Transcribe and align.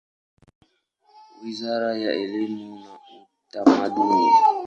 Wizara 1.41 1.91
ya 2.03 2.11
elimu 2.21 2.75
na 2.79 2.91
Utamaduni. 3.49 4.29